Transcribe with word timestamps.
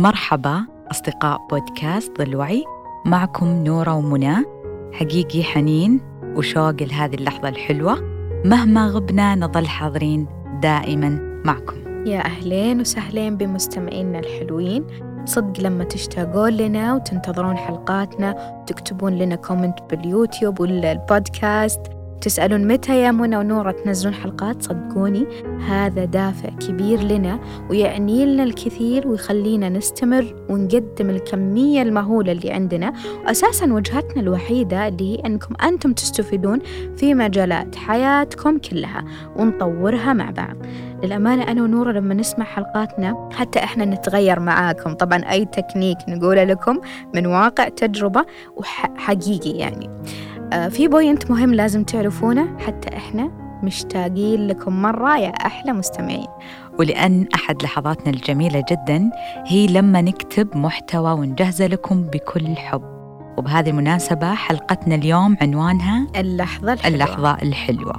مرحبا 0.00 0.66
أصدقاء 0.90 1.38
بودكاست 1.50 2.18
ظل 2.18 2.36
وعي 2.36 2.64
معكم 3.04 3.46
نورة 3.46 3.94
ومنى 3.94 4.34
حقيقي 4.92 5.42
حنين 5.42 6.00
وشوق 6.36 6.82
لهذه 6.82 7.14
اللحظة 7.14 7.48
الحلوة. 7.48 8.00
مهما 8.44 8.86
غبنا 8.86 9.34
نظل 9.34 9.66
حاضرين 9.66 10.26
دائما 10.62 11.40
معكم. 11.44 12.06
يا 12.06 12.24
أهلين 12.24 12.80
وسهلين 12.80 13.36
بمستمعينا 13.36 14.18
الحلوين. 14.18 14.86
صدق 15.24 15.60
لما 15.60 15.84
تشتاقون 15.84 16.52
لنا 16.52 16.94
وتنتظرون 16.94 17.56
حلقاتنا 17.56 18.60
وتكتبون 18.62 19.18
لنا 19.18 19.36
كومنت 19.36 19.78
باليوتيوب 19.90 20.60
ولا 20.60 20.92
البودكاست 20.92 21.80
تسألون 22.20 22.66
متى 22.66 23.02
يا 23.02 23.10
منى 23.10 23.36
ونورة 23.36 23.70
تنزلون 23.70 24.14
حلقات؟ 24.14 24.62
صدقوني 24.62 25.26
هذا 25.68 26.04
دافع 26.04 26.48
كبير 26.48 27.02
لنا 27.02 27.40
ويعني 27.70 28.26
لنا 28.26 28.42
الكثير 28.42 29.08
ويخلينا 29.08 29.68
نستمر 29.68 30.34
ونقدم 30.48 31.10
الكمية 31.10 31.82
المهولة 31.82 32.32
اللي 32.32 32.50
عندنا. 32.50 32.92
وأساسا 33.24 33.72
وجهتنا 33.72 34.22
الوحيدة 34.22 34.88
اللي 34.88 35.16
هي 35.16 35.22
أنكم 35.26 35.54
أنتم 35.68 35.92
تستفيدون 35.92 36.58
في 36.96 37.14
مجالات 37.14 37.76
حياتكم 37.76 38.58
كلها 38.58 39.04
ونطورها 39.36 40.12
مع 40.12 40.30
بعض. 40.30 40.56
للأمانة 41.04 41.42
أنا 41.42 41.62
ونورة 41.62 41.92
لما 41.92 42.14
نسمع 42.14 42.44
حلقاتنا 42.44 43.28
حتى 43.32 43.58
إحنا 43.58 43.84
نتغير 43.84 44.40
معاكم. 44.40 44.94
طبعا 44.94 45.18
أي 45.18 45.44
تكنيك 45.44 45.98
نقوله 46.08 46.44
لكم 46.44 46.80
من 47.14 47.26
واقع 47.26 47.68
تجربة 47.68 48.24
وحقيقي 48.56 49.50
يعني. 49.50 49.90
في 50.50 50.88
point 50.88 51.30
مهم 51.30 51.54
لازم 51.54 51.84
تعرفونه 51.84 52.58
حتى 52.58 52.96
إحنا 52.96 53.30
مشتاقين 53.62 54.46
لكم 54.46 54.82
مرة 54.82 55.18
يا 55.18 55.28
أحلى 55.28 55.72
مستمعين. 55.72 56.26
ولأن 56.78 57.26
أحد 57.34 57.62
لحظاتنا 57.62 58.10
الجميلة 58.10 58.64
جدا 58.70 59.10
هي 59.46 59.66
لما 59.66 60.00
نكتب 60.00 60.56
محتوى 60.56 61.12
ونجهزه 61.12 61.66
لكم 61.66 62.02
بكل 62.02 62.56
حب. 62.56 62.82
وبهذه 63.38 63.70
المناسبة 63.70 64.34
حلقتنا 64.34 64.94
اليوم 64.94 65.36
عنوانها 65.40 66.06
اللحظة 66.16 66.72
الحلوة. 66.72 66.94
اللحظة 66.94 67.34
الحلوة. 67.42 67.92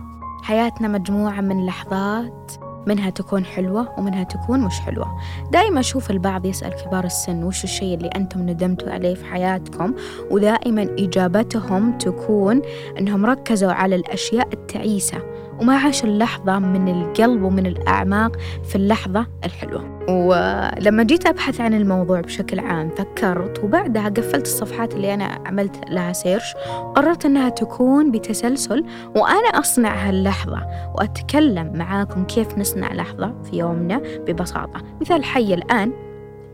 حياتنا 0.44 0.88
مجموعة 0.88 1.42
من 1.42 1.66
لحظات 1.66 2.52
منها 2.88 3.10
تكون 3.10 3.46
حلوة 3.46 4.00
ومنها 4.00 4.24
تكون 4.24 4.60
مش 4.60 4.80
حلوة. 4.80 5.08
دائما 5.52 5.80
أشوف 5.80 6.12
البعض 6.12 6.46
يسأل 6.46 6.74
كبار 6.74 7.06
السن 7.06 7.44
وش 7.44 7.64
الشيء 7.64 7.94
اللي 7.98 8.08
أنتم 8.08 8.40
ندمتوا 8.40 8.92
عليه 8.92 9.16
في 9.16 9.26
حياتكم 9.26 9.94
ودائما 10.32 10.96
إجابتهم 11.00 11.98
تكون 11.98 12.62
أنهم 13.00 13.26
ركزوا 13.26 13.72
على 13.72 13.96
الأشياء 13.96 14.48
التعيسة. 14.54 15.18
وما 15.62 15.78
عاشوا 15.78 16.10
اللحظة 16.10 16.60
من 16.60 16.88
القلب 16.88 17.44
ومن 17.44 17.66
الأعماق 17.66 18.38
في 18.64 18.76
اللحظة 18.76 19.28
الحلوة. 19.46 20.00
ولما 20.10 21.04
جيت 21.04 21.26
أبحث 21.26 21.62
عن 21.62 21.74
الموضوع 21.74 22.22
بشكل 22.22 22.60
عام 22.60 22.90
فكرت 22.90 23.64
وبعدها 23.64 24.10
قفلت 24.10 24.46
الصفحات 24.46 24.94
اللي 24.94 25.14
أنا 25.14 25.26
عملت 25.46 25.76
لها 25.90 26.14
سيرش 26.14 26.54
قررت 26.96 27.26
أنها 27.26 27.50
تكون 27.50 28.12
بتسلسل 28.12 28.86
وأنا 29.16 29.48
أصنع 29.48 30.10
هاللحظة 30.10 30.68
وأتكلم 30.96 31.74
معاكم 31.76 32.24
كيف 32.24 32.58
نصنع 32.58 32.94
لحظة 32.94 33.34
في 33.44 33.58
يومنا 33.58 33.98
ببساطة. 33.98 34.82
مثال 35.02 35.24
حي 35.24 35.54
الآن 35.54 35.92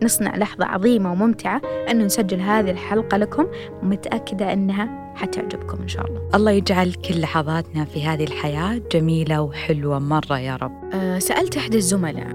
نصنع 0.04 0.36
لحظة 0.36 0.66
عظيمة 0.66 1.12
وممتعة 1.12 1.62
أنه 1.92 2.06
نسجل 2.06 2.40
هذه 2.40 2.72
الحلقة 2.72 3.18
لكم 3.18 3.48
ومتأكدة 3.84 4.54
أنها 4.54 5.07
حتعجبكم 5.18 5.82
إن 5.82 5.88
شاء 5.88 6.06
الله. 6.06 6.22
الله 6.36 6.52
يجعل 6.52 6.94
كل 6.94 7.22
لحظاتنا 7.22 7.86
في 7.86 8.06
هذه 8.06 8.24
الحياة 8.24 8.82
جميلة 8.92 9.42
وحلوة 9.42 10.00
مرة 10.00 10.40
يا 10.40 10.56
رب. 10.56 10.72
أه 10.94 11.20
سألت 11.20 11.58
أحد 11.58 11.76
الزملاء 11.76 12.28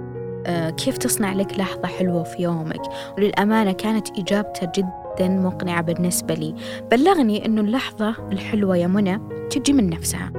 أه 0.47 0.71
كيف 0.71 0.99
تصنع 0.99 1.33
لك 1.33 1.59
لحظة 1.59 1.87
حلوة 1.89 2.23
في 2.23 2.43
يومك؟ 2.43 2.83
وللأمانة 3.19 3.73
كانت 3.73 4.19
إجابته 4.19 4.73
جدا 4.77 5.29
مقنعة 5.29 5.83
بالنسبة 5.83 6.35
لي. 6.35 6.55
بلغني 6.91 7.47
أنه 7.47 7.61
اللحظة 7.61 8.15
الحلوة 8.33 8.77
يا 8.77 8.87
منى 8.87 9.21
تجي 9.51 9.73
من 9.73 9.91
نفسها. 9.91 10.33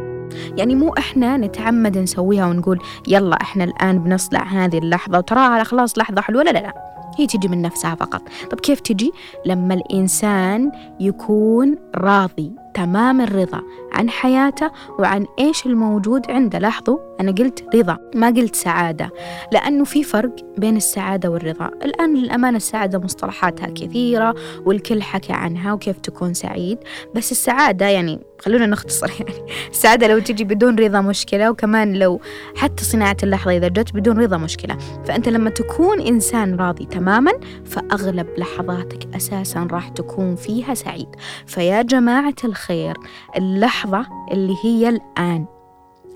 يعني 0.57 0.75
مو 0.75 0.93
إحنا 0.97 1.37
نتعمد 1.37 1.97
نسويها 1.97 2.47
ونقول 2.47 2.79
يلا 3.07 3.41
إحنا 3.41 3.63
الآن 3.63 4.03
بنصنع 4.03 4.43
هذه 4.43 4.77
اللحظة 4.77 5.17
وتراها 5.17 5.63
خلاص 5.63 5.97
لحظة 5.97 6.21
حلوة. 6.21 6.43
لا 6.43 6.49
لا 6.49 6.59
لا. 6.59 6.92
هي 7.17 7.27
تجي 7.27 7.47
من 7.47 7.61
نفسها 7.61 7.95
فقط. 7.95 8.21
طب 8.51 8.59
كيف 8.59 8.79
تجي؟ 8.79 9.11
لما 9.45 9.73
الإنسان 9.73 10.71
يكون 10.99 11.75
راضي 11.95 12.51
تمام 12.73 13.21
الرضا 13.21 13.61
عن 13.91 14.09
حياته 14.09 14.71
وعن 14.99 15.25
إيش 15.39 15.65
الموجود 15.65 16.31
عنده. 16.31 16.59
لاحظوا 16.59 16.97
أنا 17.19 17.31
قلت 17.31 17.75
رضا 17.75 17.97
ما 18.15 18.27
قلت 18.27 18.55
سعادة 18.55 19.09
لأنه 19.51 19.83
في 19.83 20.03
فرق 20.03 20.35
بين 20.57 20.77
السعادة 20.77 21.29
والرضا. 21.29 21.67
الآن 21.67 22.13
للأمانة 22.15 22.57
السعادة 22.57 22.99
مصطلحاتها 22.99 23.67
كثيرة 23.67 24.35
والكل 24.65 25.01
حكى 25.01 25.33
عنها 25.33 25.73
وكيف 25.73 25.99
تكون 25.99 26.33
سعيد 26.33 26.77
بس 27.15 27.31
السعادة 27.31 27.85
يعني 27.85 28.19
خلونا 28.43 28.65
نختصر 28.65 29.11
يعني. 29.19 29.51
السعادة 29.69 30.07
لو 30.07 30.19
تجي 30.19 30.43
بدون 30.43 30.79
رضا 30.79 31.01
مشكلة 31.01 31.51
وكمان 31.51 31.93
لو 31.93 32.21
حتى 32.55 32.83
صناعة 32.83 33.17
اللحظة 33.23 33.57
إذا 33.57 33.67
جت 33.67 33.93
بدون 33.93 34.19
رضا 34.19 34.37
مشكلة. 34.37 34.77
فأنت 35.05 35.29
لما 35.29 35.49
تكون 35.49 36.01
إنسان 36.01 36.55
راضي 36.55 36.85
تماما 36.85 37.31
فأغلب 37.65 38.27
لحظاتك 38.37 39.15
أساسا 39.15 39.67
راح 39.71 39.89
تكون 39.89 40.35
فيها 40.35 40.73
سعيد. 40.73 41.07
فيا 41.47 41.81
جماعة 41.81 42.35
الخير 42.43 42.97
اللحظة 43.37 44.05
اللي 44.31 44.55
هي 44.63 44.89
الآن 44.89 45.45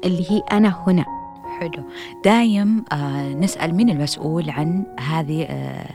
اللي 0.06 0.32
هي 0.32 0.42
أنا 0.52 0.84
هنا. 0.88 1.17
حلو. 1.60 1.84
دايم 2.26 2.86
آه 2.92 3.30
نسأل 3.34 3.76
مين 3.76 3.90
المسؤول 3.90 4.50
عن 4.50 4.86
هذه 5.00 5.44
آه 5.44 5.86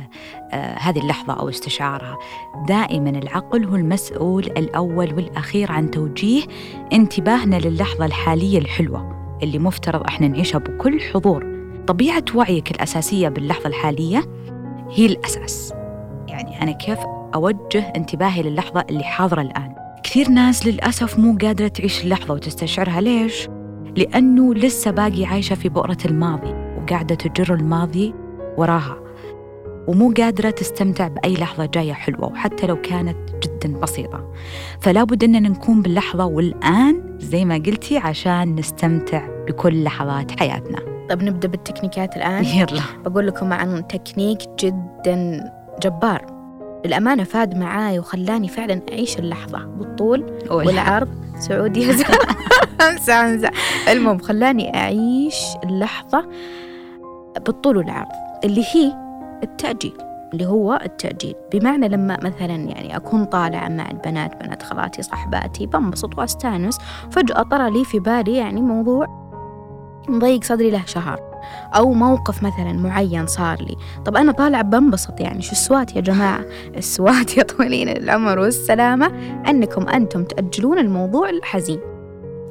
آه 0.52 0.74
هذه 0.78 0.98
اللحظة 0.98 1.32
أو 1.32 1.48
استشعارها؟ 1.48 2.18
دائما 2.68 3.10
العقل 3.10 3.64
هو 3.64 3.76
المسؤول 3.76 4.44
الأول 4.44 5.14
والأخير 5.14 5.72
عن 5.72 5.90
توجيه 5.90 6.42
انتباهنا 6.92 7.56
للحظة 7.56 8.04
الحالية 8.04 8.58
الحلوة 8.58 9.12
اللي 9.42 9.58
مفترض 9.58 10.02
إحنا 10.02 10.28
نعيشها 10.28 10.58
بكل 10.58 11.00
حضور. 11.00 11.52
طبيعة 11.86 12.24
وعيك 12.34 12.70
الأساسية 12.70 13.28
باللحظة 13.28 13.66
الحالية 13.66 14.24
هي 14.90 15.06
الأساس. 15.06 15.72
يعني 16.28 16.62
أنا 16.62 16.72
كيف 16.72 16.98
أوجه 17.34 17.92
انتباهي 17.96 18.42
للحظة 18.42 18.84
اللي 18.90 19.04
حاضرة 19.04 19.42
الآن؟ 19.42 19.74
كثير 20.04 20.28
ناس 20.28 20.66
للأسف 20.66 21.18
مو 21.18 21.38
قادرة 21.42 21.68
تعيش 21.68 22.04
اللحظة 22.04 22.34
وتستشعرها. 22.34 23.00
ليش؟ 23.00 23.48
لأنه 23.96 24.54
لسه 24.54 24.90
باقي 24.90 25.24
عايشة 25.24 25.54
في 25.54 25.68
بؤرة 25.68 25.98
الماضي 26.04 26.54
وقاعدة 26.82 27.14
تجر 27.14 27.54
الماضي 27.54 28.14
وراها. 28.56 28.96
ومو 29.88 30.12
قادرة 30.16 30.50
تستمتع 30.50 31.08
بأي 31.08 31.34
لحظة 31.34 31.66
جاية 31.66 31.92
حلوة 31.92 32.24
وحتى 32.24 32.66
لو 32.66 32.76
كانت 32.76 33.16
جدا 33.42 33.78
بسيطة. 33.78 34.32
فلا 34.80 35.04
بد 35.04 35.24
أننا 35.24 35.48
نكون 35.48 35.82
باللحظة 35.82 36.26
والآن 36.26 37.18
زي 37.20 37.44
ما 37.44 37.54
قلتي 37.54 37.98
عشان 37.98 38.54
نستمتع 38.54 39.28
بكل 39.48 39.84
لحظات 39.84 40.40
حياتنا. 40.40 40.78
طب 41.10 41.22
نبدأ 41.22 41.48
بالتكنيكات 41.48 42.16
الآن. 42.16 42.44
يلا. 42.44 42.82
بقول 43.04 43.26
لكم 43.26 43.52
عن 43.52 43.86
تكنيك 43.86 44.38
جدا 44.60 45.50
جبار. 45.82 46.42
للأمانة 46.86 47.24
فاد 47.24 47.56
معاي 47.56 47.98
وخلاني 47.98 48.48
فعلا 48.48 48.80
أعيش 48.92 49.18
اللحظة 49.18 49.64
بالطول 49.64 50.32
والعرض 50.50 51.21
سعودي. 51.42 51.90
امسى 52.88 53.12
امسى 53.12 53.50
المهم 53.88 54.18
خلاني 54.18 54.76
أعيش 54.76 55.36
اللحظة 55.64 56.28
بالطول 57.46 57.76
والعرض 57.76 58.08
اللي 58.44 58.64
هي 58.74 58.92
التأجيل 59.42 59.96
اللي 60.32 60.46
هو 60.46 60.80
التأجيل. 60.84 61.34
بمعنى 61.52 61.88
لما 61.88 62.18
مثلا 62.22 62.54
يعني 62.54 62.96
أكون 62.96 63.24
طالعة 63.24 63.68
مع 63.68 63.90
البنات 63.90 64.44
بنات 64.44 64.62
خالاتي 64.62 65.02
صاحباتي 65.02 65.66
بنبسط 65.66 66.18
وأستانس. 66.18 66.78
فجأة 67.10 67.42
طرى 67.42 67.70
لي 67.70 67.84
في 67.84 67.98
بالي 67.98 68.36
يعني 68.36 68.62
موضوع 68.62 69.06
مضيق 70.08 70.44
صدري 70.44 70.70
له 70.70 70.84
شهر. 70.86 71.31
أو 71.76 71.92
موقف 71.92 72.42
مثلا 72.42 72.72
معين 72.72 73.26
صار 73.26 73.62
لي. 73.62 73.76
طب 74.04 74.16
أنا 74.16 74.32
طالعة 74.32 74.62
بنبسط 74.62 75.20
يعني 75.20 75.42
شو 75.42 75.52
السوات 75.52 75.96
يا 75.96 76.00
جماعة؟ 76.00 76.44
السوات 76.76 77.36
يا 77.36 77.42
طويلين 77.42 77.88
العمر 77.88 78.38
والسلامة. 78.38 79.06
أنكم 79.48 79.88
أنتم 79.88 80.24
تأجلون 80.24 80.78
الموضوع 80.78 81.30
الحزين. 81.30 81.80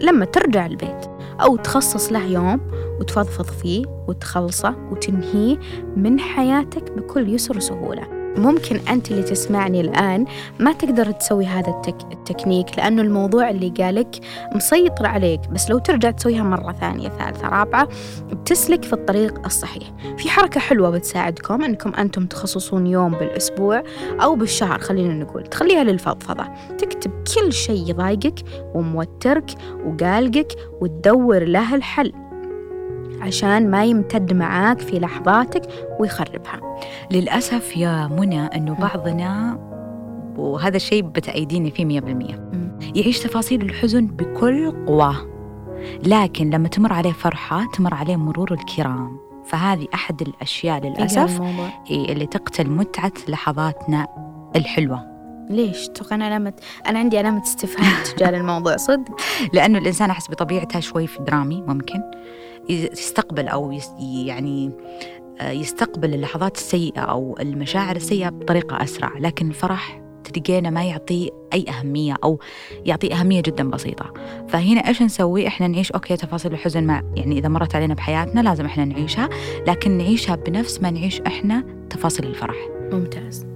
لما 0.02 0.26
ترجع 0.26 0.66
البيت 0.66 1.06
أو 1.42 1.56
تخصص 1.56 2.12
له 2.12 2.26
يوم 2.26 2.60
وتفضفض 3.00 3.46
فيه 3.46 3.86
وتخلصه 4.08 4.76
وتنهيه 4.92 5.58
من 5.96 6.20
حياتك 6.20 6.92
بكل 6.92 7.34
يسر 7.34 7.58
وسهولة. 7.58 8.21
ممكن 8.38 8.80
أنت 8.90 9.12
اللي 9.12 9.24
تسمعني 9.24 9.82
الآن 9.82 10.26
ما 10.60 10.74
تقدر 10.74 11.12
تسوي 11.12 11.46
هذا 11.46 11.70
التك... 11.70 11.96
التكنيك 12.12 12.78
لأنه 12.78 13.02
الموضوع 13.02 13.50
اللي 13.50 13.70
قالك 13.70 14.16
مسيطر 14.56 15.06
عليك 15.06 15.40
بس 15.50 15.70
لو 15.70 15.78
ترجع 15.78 16.12
تسويها 16.12 16.44
مرة 16.44 16.72
ثانية 16.72 17.10
ثالثة 17.10 17.50
رابعة 17.50 17.88
بتسلك 18.32 18.84
في 18.84 18.94
الطريق 18.94 19.46
الصحيح. 19.46 19.84
في 20.18 20.30
حركة 20.30 20.60
حلوة 20.60 20.90
بتساعدكم 20.90 21.64
أنكم 21.64 21.94
أنتم 21.94 22.26
تخصصون 22.26 22.88
يوم 22.88 23.12
بالأسبوع 23.12 23.84
أو 24.24 24.36
بالشهر 24.36 24.80
خلينا 24.80 25.14
نقول. 25.14 25.44
تخليها 25.44 25.84
للفضفضة. 25.84 26.44
تكتب 26.78 27.12
كل 27.36 27.54
شيء 27.54 27.90
يضايقك 27.90 28.40
وموترك 28.74 29.52
وقالقك 29.86 30.56
وتدور 30.82 31.44
له 31.44 31.76
الحل. 31.76 32.14
عشان 33.22 33.72
ما 33.72 33.86
يمتد 33.86 34.34
معاك 34.34 34.80
في 34.80 35.00
لحظاتك 35.00 35.62
ويخربها. 36.00 36.78
للأسف 37.12 37.78
يا 37.78 38.08
منى 38.08 38.42
أنه 38.46 38.74
بعضنا 38.74 39.60
وهذا 40.38 40.76
الشيء 40.76 41.02
بتأيديني 41.02 41.72
فيه 41.72 41.86
مية 41.86 42.00
بالمية. 42.00 42.52
يعيش 42.96 43.20
تفاصيل 43.20 43.62
الحزن 43.62 44.06
بكل 44.08 44.86
قواه 44.88 45.16
لكن 46.04 46.50
لما 46.50 46.68
تمر 46.68 46.94
عليه 46.94 47.12
فرحة 47.12 47.66
تمر 47.74 47.94
عليه 47.94 48.16
مرور 48.16 48.52
الكرام. 48.54 49.18
فهذه 49.46 49.88
أحد 49.94 50.22
الأشياء 50.22 50.88
للأسف 50.88 51.42
إيه 51.90 52.12
اللي 52.14 52.26
تقتل 52.26 52.70
متعة 52.70 53.12
لحظاتنا 53.28 54.08
الحلوة. 54.56 55.12
ليش؟ 55.50 55.88
تقول 55.88 56.22
علامة 56.22 56.54
أنا 56.88 57.00
عندي 57.00 57.18
علامة 57.18 57.42
استفهام 57.44 58.04
تجاه 58.16 58.30
الموضوع 58.40 58.78
صدق. 58.78 59.16
لأنه 59.54 59.78
الإنسان 59.78 60.10
أحس 60.10 60.32
بطبيعتها 60.32 60.80
شوي 60.80 61.08
في 61.08 61.20
درامي 61.20 61.62
ممكن. 61.62 62.02
يستقبل 62.72 63.48
أو 63.48 63.80
يعني 64.00 64.72
آه، 65.42 65.52
يستقبل 65.52 66.14
اللحظات 66.14 66.56
السيئة 66.56 67.02
أو 67.02 67.38
المشاعر 67.40 67.96
السيئة 67.96 68.30
بطريقة 68.30 68.84
أسرع 68.84 69.18
لكن 69.18 69.48
الفرح 69.48 70.02
تلقينا 70.24 70.70
ما 70.70 70.84
يعطي 70.84 71.32
أي 71.54 71.66
أهمية 71.70 72.16
أو 72.24 72.40
يعطي 72.86 73.14
أهمية 73.14 73.42
جدا 73.42 73.70
بسيطة. 73.70 74.14
فهنا 74.48 74.88
إيش 74.88 75.02
نسوي؟ 75.02 75.48
إحنا 75.48 75.68
نعيش 75.68 75.92
okay 75.92 76.18
تفاصيل 76.18 76.54
الحزن 76.54 76.84
مع 76.84 77.04
يعني 77.16 77.38
إذا 77.38 77.50
مرت 77.50 77.76
علينا 77.76 77.94
بحياتنا 77.94 78.42
لازم 78.42 78.66
إحنا 78.66 78.86
نعيشها 78.86 79.30
لكن 79.68 79.92
نعيشها 79.98 80.36
بنفس 80.36 80.82
ما 80.82 80.92
نعيش 80.92 81.22
إحنا 81.22 81.64
تفاصيل 81.90 82.26
الفرح. 82.26 82.56
ممتاز. 82.92 83.51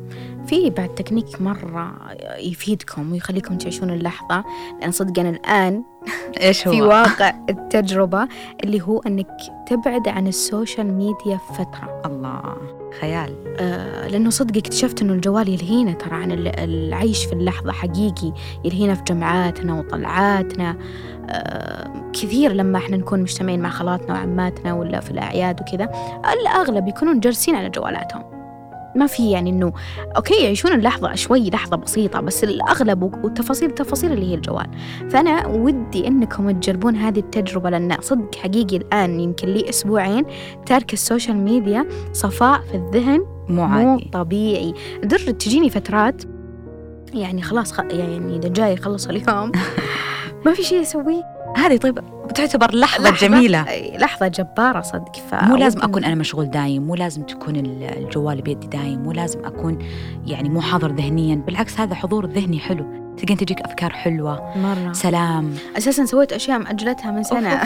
في 0.48 0.70
بعد 0.70 0.90
تكنيك 0.96 1.42
مرة 1.42 1.96
يفيدكم 2.38 3.12
ويخليكم 3.12 3.58
تعيشون 3.58 3.90
اللحظة 3.90 4.44
لأن 4.82 4.92
صدق 4.92 5.20
أنا 5.20 5.30
الآن 5.30 5.84
إيش 6.42 6.68
هو؟ 6.68 6.74
في 6.74 6.82
واقع 6.82 7.34
التجربة 7.50 8.28
اللي 8.64 8.82
هو 8.82 9.00
أنك 9.00 9.28
تبعد 9.68 10.08
عن 10.08 10.28
ال 10.28 10.37
social 10.37 10.94
media 10.94 11.38
فترة. 11.38 12.02
الله 12.06 12.58
خيال. 13.02 13.56
آه 13.60 14.08
لأنه 14.08 14.30
صدق 14.30 14.58
اكتشفت 14.58 15.02
أنه 15.02 15.14
الجوال 15.14 15.50
يلهينا 15.50 15.94
ترى 15.94 16.16
عن 16.16 16.32
العيش 16.48 17.26
في 17.26 17.34
اللحظة 17.34 17.72
حقيقي 17.72 18.34
يلهينا 18.64 18.96
في 18.96 19.04
جمعاتنا 19.04 19.80
وطلعاتنا. 19.80 20.78
آه 21.30 22.12
كثير 22.14 22.52
لما 22.54 22.78
إحنا 22.78 22.98
نكون 22.98 23.22
مجتمعين 23.22 23.60
مع 23.60 23.70
خالاتنا 23.70 24.14
وعماتنا 24.14 24.74
ولا 24.74 25.00
في 25.00 25.12
الأعياد 25.12 25.62
وكذا 25.62 25.90
الأغلب 26.42 26.88
يكونون 26.88 27.20
جالسين 27.20 27.56
على 27.56 27.70
جوالاتهم. 27.70 28.45
ما 28.96 29.08
في 29.08 29.32
يعني 29.32 29.50
إنه 29.50 29.74
okay 30.16 30.44
يعيشون 30.44 30.74
اللحظة 30.74 31.16
شوي 31.16 31.50
لحظة 31.50 31.78
بسيطة 31.78 32.20
بس 32.22 32.44
الأغلب 32.44 33.04
والتفاصيل 33.04 33.70
التفاصيل 33.70 34.12
اللي 34.12 34.32
هي 34.32 34.36
الجوال. 34.36 34.68
فأنا 35.10 35.48
ودي 35.48 36.08
إنكم 36.08 36.52
تجربون 36.52 36.96
هذه 36.96 37.20
التجربة 37.20 37.70
لأن 37.70 37.98
صدق 38.02 38.36
حقيقي 38.36 38.78
الآن 38.78 39.20
يمكن 39.20 39.48
لي 39.48 39.70
أسبوعين 39.70 40.26
تارك 40.66 40.94
ال 40.94 41.00
social 41.00 41.38
media 41.38 41.86
صفاء 42.14 42.62
في 42.62 42.76
الذهن 42.78 43.26
مو, 43.50 43.68
مو 43.68 44.00
طبيعي. 44.14 44.74
لدرجه 45.04 45.32
تجيني 45.32 45.70
فترات 45.70 46.24
يعني 47.14 47.42
خلاص 47.42 47.72
خ... 47.72 47.80
يعني 47.80 48.36
إذا 48.36 48.50
جاي 48.50 48.74
يخلص 48.74 49.08
اليوم 49.08 49.52
ما 50.46 50.54
في 50.54 50.64
شيء 50.64 50.82
أسويه. 50.82 51.35
هذه 51.56 51.78
طيب 51.78 52.00
بتعتبر 52.30 52.76
لحظة, 52.76 53.10
لحظة. 53.10 53.28
جميلة. 53.28 53.66
لحظة 53.98 54.28
جبارة 54.28 54.82
صدق. 54.82 55.12
مو 55.34 55.56
لازم 55.56 55.82
أكون 55.82 56.04
أنا 56.04 56.16
مشغول 56.16 56.50
دايم 56.50 56.84
مو 56.84 56.96
لازم 56.96 57.24
تكون 57.24 57.56
الجوال 57.82 58.42
بيدي 58.42 58.68
دايم 58.68 59.00
مو 59.04 59.12
لازم 59.12 59.46
أكون 59.46 59.80
يعني 60.26 60.50
مو 60.50 60.62
حاضر 60.62 60.92
ذهنيا. 60.92 61.36
بالعكس 61.36 61.80
هذا 61.80 61.96
حضور 61.96 62.26
ذهني 62.26 62.60
حلو. 62.60 62.86
تلقين 63.18 63.38
تجيك 63.38 63.62
أفكار 63.62 63.90
حلوة. 63.90 64.58
مرة. 64.58 64.94
سلام. 64.94 65.54
أساسا 65.78 66.06
سويت 66.06 66.34
أشياء 66.34 66.60
مأجلتها 66.60 67.12
من 67.12 67.24
سنة. 67.24 67.62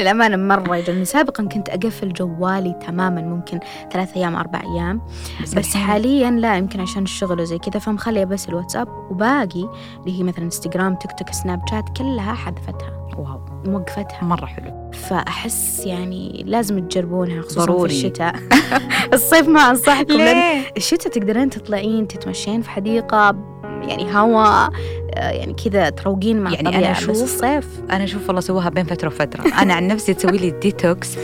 للأمانة 0.00 0.36
مرة 0.36 0.76
يجلني 0.76 1.04
سابقا 1.04 1.44
كنت 1.44 1.68
أقفل 1.68 2.12
جوالي 2.12 2.74
تماما 2.86 3.22
ممكن 3.22 3.60
ثلاث 3.92 4.16
أيام 4.16 4.36
أربع 4.36 4.60
أيام. 4.60 5.00
بس, 5.42 5.54
بس 5.54 5.76
حاليا 5.76 6.30
لا 6.30 6.56
يمكن 6.56 6.80
عشان 6.80 7.02
الشغل 7.02 7.40
وزي 7.40 7.58
كذا 7.58 7.78
فمخلية 7.78 8.24
بس 8.24 8.48
الواتساب 8.48 8.88
وباقي 9.10 9.68
اللي 10.00 10.18
هي 10.18 10.22
مثلا 10.22 10.44
إنستغرام 10.44 10.94
تيك 10.94 11.10
توك 11.18 11.30
سناب 11.32 11.62
شات 11.70 11.84
كلها 11.96 12.34
حذفتها. 12.34 13.04
واو. 13.18 13.40
موقفتها. 13.66 14.24
مرة 14.24 14.46
حلو. 14.46 14.90
فأحس 14.92 15.86
يعني 15.86 16.44
لازم 16.46 16.88
تجربونها 16.88 17.42
خصوصا 17.42 17.64
ضروري. 17.64 17.88
في 17.88 17.94
الشتاء. 17.94 18.34
الصيف 19.14 19.48
ما 19.48 19.60
أنصحكم 19.60 20.16
لأن 20.16 20.62
الشتاء 20.76 21.12
تقدرين 21.12 21.50
تطلعين 21.50 22.08
تتمشين 22.08 22.62
في 22.62 22.70
حديقة 22.70 23.53
يعني 23.88 24.16
هواء 24.16 24.70
آه، 25.14 25.30
يعني 25.30 25.52
كذا 25.52 25.90
تروقين 25.90 26.40
مع 26.40 26.52
يعني 26.52 26.68
أنا 26.68 26.90
أشوف 26.90 27.22
الصيف. 27.22 27.68
أنا 27.90 28.04
أشوف 28.04 28.26
والله 28.26 28.40
سووها 28.40 28.68
بين 28.68 28.84
فترة 28.84 29.08
وفترة. 29.08 29.62
أنا 29.62 29.74
عن 29.74 29.86
نفسي 29.86 30.14
تسوي 30.14 30.38
لي 30.38 30.50
ديتوكس 30.50 31.18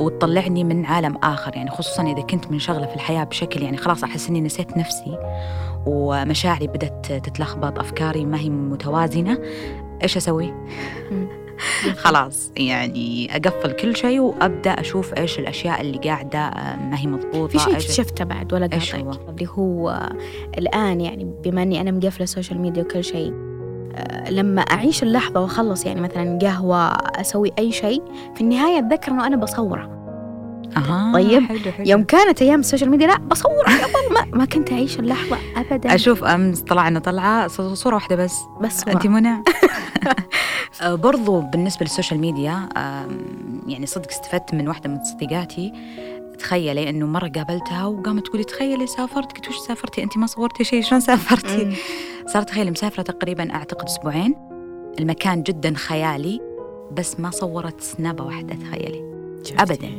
وتطلعني 0.00 0.64
من 0.64 0.86
عالم 0.86 1.16
آخر 1.22 1.56
يعني 1.56 1.70
خصوصا 1.70 2.02
إذا 2.02 2.22
كنت 2.22 2.50
منشغلة 2.50 2.86
في 2.86 2.94
الحياة 2.94 3.24
بشكل 3.24 3.62
يعني 3.62 3.76
خلاص 3.76 4.04
أحس 4.04 4.28
إني 4.28 4.40
نسيت 4.40 4.76
نفسي 4.76 5.18
ومشاعري 5.86 6.66
بدأت 6.66 7.12
تتلخبط 7.12 7.78
أفكاري 7.78 8.24
ما 8.24 8.38
هي 8.38 8.50
متوازنة. 8.50 9.38
إيش 10.02 10.16
أسوي؟ 10.16 10.52
خلاص 11.96 12.50
يعني 12.56 13.36
أقفل 13.36 13.72
كل 13.72 13.96
شيء 13.96 14.20
وأبدأ 14.20 14.70
أشوف 14.70 15.14
إيش 15.14 15.38
الأشياء 15.38 15.80
اللي 15.80 15.98
قاعدة 15.98 16.38
آه، 16.38 16.76
ما 16.76 16.98
هي 16.98 17.06
مضبوطة 17.06 17.46
في 17.46 17.58
شيء 17.58 17.72
اكتشفته 17.72 18.24
بعد 18.24 18.52
ولا 18.52 18.68
إيش 18.72 18.94
هو؟ 18.94 19.10
اللي 19.28 19.48
هو 19.48 20.08
الآن 20.58 21.00
يعني 21.00 21.24
بما 21.44 21.62
إني 21.62 21.80
أنا 21.80 21.90
مقفلة 21.90 22.22
ال 22.24 22.29
social 22.29 22.60
media 22.60 22.82
وكل 22.82 23.04
شيء 23.04 23.32
آه، 23.94 24.30
لما 24.30 24.62
أعيش 24.62 25.02
اللحظة 25.02 25.40
وأخلص 25.40 25.86
يعني 25.86 26.00
مثلا 26.00 26.38
قهوة 26.42 26.78
أسوي 27.20 27.52
أي 27.58 27.72
شيء 27.72 28.02
في 28.34 28.40
النهاية 28.40 28.78
أتذكر 28.78 29.12
أنه 29.12 29.26
أنا 29.26 29.36
بصوره. 29.36 29.94
أها 30.76 31.12
طيب 31.14 31.42
حلو 31.42 31.58
حلو. 31.58 31.86
يوم 31.86 32.04
كانت 32.04 32.42
أيام 32.42 32.60
ال 32.60 32.64
social 32.64 32.90
media 32.90 33.06
لا 33.06 33.16
بصور 33.16 33.64
قبل 33.64 34.14
ما, 34.14 34.38
ما 34.38 34.44
كنت 34.44 34.72
أعيش 34.72 34.98
اللحظة 34.98 35.36
أبدا. 35.56 35.94
أشوف 35.94 36.24
أمس 36.24 36.60
طلعنا 36.60 36.98
طلعة 36.98 37.48
صورة 37.74 37.94
واحدة 37.94 38.16
بس. 38.16 38.40
بس 38.60 38.84
أنت 38.88 39.06
منى 39.06 39.28
آه، 39.28 39.42
برضو 40.82 41.40
بالنسبة 41.40 41.84
لل 41.84 41.93
social 41.93 42.20
media 42.20 42.68
يعني 43.66 43.86
صدق 43.86 44.08
استفدت 44.10 44.54
من 44.54 44.68
واحدة 44.68 44.90
من 44.90 45.04
صديقاتي. 45.04 45.72
تخيلي 46.38 46.90
إنه 46.90 47.06
مرة 47.06 47.28
قابلتها 47.28 47.86
وقامت 47.86 48.26
تقولي 48.26 48.44
تخيلي 48.44 48.86
سافرت 48.86 49.32
قلت 49.32 49.48
وش 49.48 49.56
سافرتي؟ 49.56 50.02
انت 50.02 50.18
ما 50.18 50.26
صورتي 50.26 50.64
شيء 50.64 50.82
شلون 50.82 51.00
سافرتي؟ 51.00 51.76
صارت 52.26 52.48
تخيلي 52.48 52.70
مسافرة 52.70 53.02
تقريبا 53.02 53.54
أعتقد 53.54 53.84
أسبوعين. 53.84 54.34
المكان 54.98 55.42
جدا 55.42 55.74
خيالي 55.74 56.40
بس 56.92 57.20
ما 57.20 57.30
صورت 57.30 57.80
سنابة 57.80 58.24
واحدة 58.24 58.54
تخيلي. 58.54 59.14
ابدا. 59.58 59.90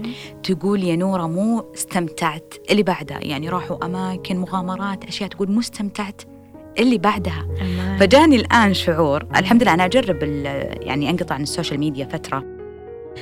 تقول 0.44 0.84
يا 0.84 0.96
نورة 0.96 1.28
مو 1.28 1.72
استمتعت. 1.76 2.54
اللي 2.70 2.84
بعدها 2.84 3.20
يعني 3.22 3.50
راحوا 3.50 3.86
أماكن 3.86 4.38
مغامرات 4.38 5.06
أشياء 5.06 5.30
تقول 5.30 5.52
مو 5.52 5.60
استمتعت. 5.60 6.22
اللي 6.80 6.98
بعدها. 6.98 7.48
أمان. 7.62 7.98
فجاني 7.98 8.36
الآن 8.36 8.74
شعور 8.74 9.26
الحمد 9.36 9.64
لله 9.64 9.74
أنا 9.74 9.86
أجرب 9.86 10.24
يعني 10.82 11.10
أنقطع 11.10 11.36
عن 11.36 11.42
ال 11.44 11.49
social 11.49 11.80
media 11.80 12.06
فترة 12.06 12.44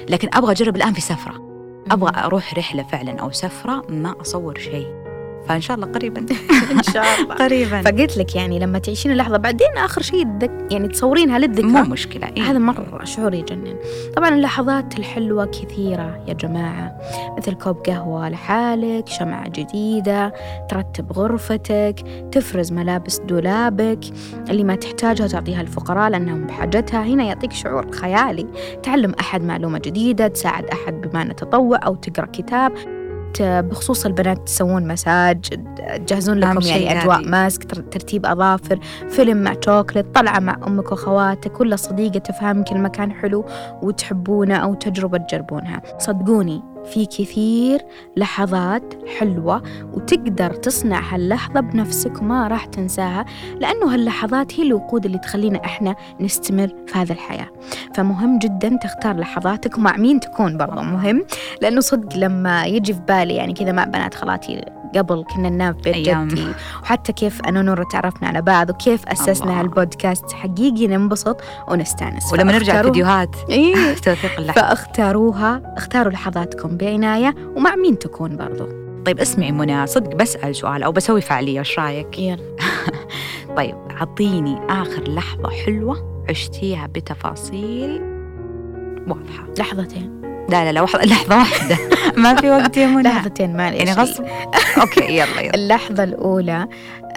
لكن 0.09 0.29
أبغى 0.33 0.51
أجرب 0.51 0.75
الآن 0.75 0.93
في 0.93 1.01
سفرة. 1.01 1.53
أبغى 1.91 2.11
أروح 2.23 2.53
رحلة 2.53 2.83
فعلا 2.83 3.19
أو 3.19 3.31
سفرة 3.31 3.85
ما 3.89 4.21
أصور 4.21 4.59
شيء. 4.59 5.02
فان 5.47 5.61
شاء 5.61 5.75
الله 5.75 5.87
قريبا. 5.87 6.25
ان 6.71 6.83
شاء 6.83 7.05
الله 7.21 7.35
قريبا. 7.35 7.81
فقلت 7.81 8.17
لك 8.17 8.35
يعني 8.35 8.59
لما 8.59 8.79
تعيشين 8.79 9.11
اللحظة 9.11 9.37
بعدين 9.37 9.77
آخر 9.77 10.01
شيء 10.01 10.27
يعني 10.71 10.87
تصورينها 10.87 11.39
للذكرى. 11.39 11.67
مو 11.67 11.81
مشكلة 11.83 12.27
إيه؟ 12.27 12.43
هذا 12.43 12.59
مرة 12.59 13.03
شعور 13.03 13.33
يجنن. 13.33 13.75
طبعا 14.15 14.29
اللحظات 14.29 14.99
الحلوة 14.99 15.45
كثيرة 15.45 16.23
يا 16.27 16.33
جماعة. 16.33 16.97
مثل 17.37 17.53
كوب 17.53 17.77
قهوة 17.77 18.29
لحالك 18.29 19.07
شمعة 19.07 19.49
جديدة 19.49 20.33
ترتب 20.69 21.11
غرفتك 21.13 21.95
تفرز 22.31 22.71
ملابس 22.71 23.19
دولابك. 23.19 23.99
اللي 24.49 24.63
ما 24.63 24.75
تحتاجها 24.75 25.27
تعطيها 25.27 25.61
الفقراء 25.61 26.09
لأنهم 26.09 26.43
بحاجتها. 26.47 27.03
هنا 27.03 27.23
يعطيك 27.23 27.51
شعور 27.51 27.91
خيالي. 27.91 28.47
تعلم 28.83 29.13
أحد 29.19 29.43
معلومة 29.43 29.79
جديدة 29.79 30.27
تساعد 30.27 30.65
أحد 30.65 31.01
بما 31.01 31.33
تطوع 31.33 31.79
أو 31.85 31.95
تقرأ 31.95 32.25
كتاب. 32.25 33.02
بخصوص 33.41 34.05
البنات 34.05 34.47
تسوون 34.47 34.87
مساج 34.87 35.45
تجهزون 35.97 36.37
لكم 36.37 36.61
يعني 36.61 37.01
أجواء 37.01 37.29
ماسك 37.29 37.63
ترتيب 37.91 38.25
أظافر 38.25 38.79
فيلم 39.09 39.37
مع 39.37 39.55
شوكلت 39.65 40.05
طلعة 40.15 40.39
مع 40.39 40.59
أمك 40.67 40.91
وأخواتك 40.91 41.59
ولا 41.59 41.75
صديقة 41.75 42.19
تفهمك 42.19 42.71
المكان 42.71 43.11
حلو 43.11 43.45
وتحبونه 43.81 44.55
أو 44.55 44.73
تجربة 44.73 45.17
تجربونها. 45.17 45.81
صدقوني 45.99 46.72
في 46.85 47.05
كثير 47.05 47.81
لحظات 48.17 48.93
حلوة 49.19 49.63
وتقدر 49.93 50.53
تصنع 50.53 50.99
هاللحظة 50.99 51.59
بنفسك 51.59 52.21
وما 52.21 52.47
راح 52.47 52.65
تنساها 52.65 53.25
لأنه 53.59 53.93
هاللحظات 53.93 54.59
هي 54.59 54.63
الوقود 54.63 55.05
اللي 55.05 55.17
تخلينا 55.17 55.65
إحنا 55.65 55.95
نستمر 56.19 56.67
في 56.87 56.97
هذه 56.97 57.11
الحياة. 57.11 57.47
فمهم 57.95 58.39
جدا 58.39 58.79
تختار 58.83 59.15
لحظاتك 59.15 59.77
ومع 59.77 59.97
مين 59.97 60.19
تكون 60.19 60.57
برضه 60.57 60.81
مهم 60.81 61.25
لأنه 61.61 61.81
صدق 61.81 62.17
لما 62.17 62.65
يجي 62.65 62.93
في 62.93 62.99
بالي 62.99 63.35
يعني 63.35 63.53
كذا 63.53 63.71
مع 63.71 63.83
بنات 63.83 64.13
خالاتي 64.13 64.65
قبل 64.95 65.25
كنا 65.33 65.49
ننام 65.49 65.73
في 65.73 65.91
بيت 65.91 66.09
جدي 66.09 66.47
وحتى 66.83 67.13
كيف 67.13 67.41
أنا 67.41 67.59
ونور 67.59 67.83
تعرفنا 67.83 68.27
على 68.27 68.41
بعض 68.41 68.69
وكيف 68.69 69.07
أسسنا 69.07 69.59
هالبودكاست 69.59 70.31
حقيقي 70.31 70.87
ننبسط 70.87 71.41
ونستأنس. 71.67 72.33
ولما 72.33 72.51
نرجع 72.51 72.81
فيديوهات 72.81 73.35
إيه. 73.49 73.75
توثيق 74.05 74.39
اللحظة. 74.39 74.61
فأختاروها 74.61 75.73
اختاروا 75.77 76.11
لحظاتكم. 76.11 76.72
بعناية 76.77 77.35
ومع 77.55 77.75
مين 77.75 77.99
تكون 77.99 78.37
برضو. 78.37 78.67
طيب 79.05 79.19
اسمعي 79.19 79.51
منى 79.51 79.87
صدق 79.87 80.15
بسأل 80.15 80.55
سؤال 80.55 80.83
أو 80.83 80.91
بسوي 80.91 81.21
فعالية 81.21 81.59
إيش 81.59 81.79
رأيك؟ 81.79 82.19
يلا. 82.19 82.55
طيب 83.57 83.75
أعطيني 83.91 84.57
آخر 84.69 85.03
لحظة 85.07 85.49
حلوة 85.65 86.25
عشتيها 86.29 86.87
بتفاصيل 86.87 88.01
واضحة. 89.07 89.45
لحظتين. 89.59 90.21
لا 90.49 90.71
لا 90.71 90.71
لا 90.71 90.85
لحظة 91.05 91.37
واحدة. 91.37 91.77
ما 92.23 92.35
في 92.35 92.49
وقت 92.49 92.77
يا 92.77 92.87
منى. 92.87 93.03
لحظتين 93.03 93.57
معلش 93.57 93.77
يعني 93.77 93.93
غصب. 93.93 94.23
okay 94.81 95.17
يلا 95.17 95.41
يلا. 95.41 95.55
اللحظة 95.55 96.03
الأولى 96.03 96.67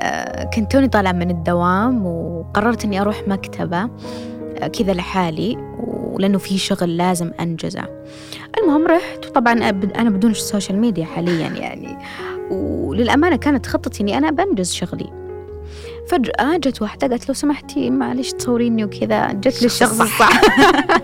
آه، 0.01 0.45
كنت 0.45 0.73
توني 0.73 0.89
طالعة 0.89 1.13
من 1.13 1.31
الدوام 1.31 2.07
وقررت 2.07 2.85
إني 2.85 3.01
أروح 3.01 3.23
مكتبة 3.29 3.83
آه، 4.59 4.67
كذا 4.67 4.93
لحالي 4.93 5.57
ولأنه 6.17 6.39
في 6.39 6.59
شغل 6.59 6.97
لازم 6.97 7.31
أنجزه. 7.41 7.85
المهم 8.59 8.87
رحت 8.87 9.27
وطبعا 9.27 9.53
أنا 9.97 10.11
بدون 10.11 10.31
ال 10.31 10.38
social 10.38 10.79
media 10.79 11.05
حاليا 11.05 11.49
يعني. 11.49 11.99
وللأمانة 12.51 13.37
كانت 13.37 13.67
خطتي 13.67 14.03
إني 14.03 14.19
أنا 14.19 14.31
بنجز 14.31 14.73
شغلي. 14.73 15.13
فجأة 16.09 16.57
جت 16.57 16.83
واحدة 16.83 17.09
قالت 17.09 17.29
لو 17.29 17.35
سمحتي 17.35 17.91
معلش 17.91 18.33
تصوريني 18.33 18.85
وكذا. 18.85 19.33
جت 19.33 19.61
لي 19.63 19.67
الشخص 19.67 20.01
الصح 20.01 20.41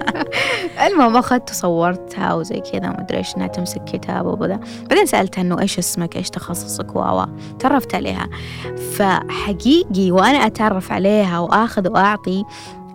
المهم 0.87 1.17
أخذت 1.17 1.51
وصورتها 1.51 2.35
وزي 2.35 2.61
كذا 2.61 2.89
ما 2.89 3.01
أدري 3.01 3.19
إيش 3.19 3.37
إنها 3.37 3.47
تمسك 3.47 3.85
كتاب 3.85 4.27
وكذا 4.27 4.61
بعدين 4.91 5.07
سألتها 5.07 5.43
إنه 5.43 5.61
إيش 5.61 5.79
اسمك؟ 5.79 6.17
إيش 6.17 6.31
تخصصك؟ 6.31 6.97
و 6.97 7.25
تعرفت 7.59 7.95
عليها. 7.95 8.29
فحقيقي 8.93 10.11
وأنا 10.11 10.47
أتعرف 10.47 10.93
عليها 10.93 11.39
وآخذ 11.39 11.89
وأعطي 11.89 12.45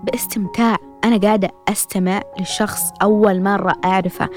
باستمتاع. 0.04 0.87
أنا 1.04 1.18
قاعدة 1.18 1.50
أستمع 1.68 2.22
للشخص 2.40 2.82
أول 3.02 3.42
مرة 3.42 3.74
أعرفه. 3.86 4.30